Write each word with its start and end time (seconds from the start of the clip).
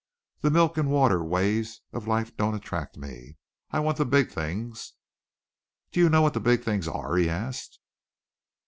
"The 0.39 0.49
milk 0.49 0.77
and 0.79 0.89
water 0.89 1.23
ways 1.23 1.81
of 1.93 2.07
life 2.07 2.35
don't 2.35 2.55
attract 2.55 2.97
me. 2.97 3.37
I 3.69 3.79
want 3.81 3.99
the 3.99 4.03
big 4.07 4.31
things." 4.31 4.93
"Do 5.91 5.99
you 5.99 6.09
know 6.09 6.23
what 6.23 6.33
the 6.33 6.39
big 6.39 6.63
things 6.63 6.87
are?" 6.87 7.15
he 7.17 7.29
asked. 7.29 7.77